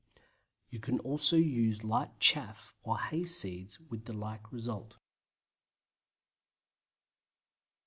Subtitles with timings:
[0.71, 4.95] You can also use light chaff or hay seeds with the like result.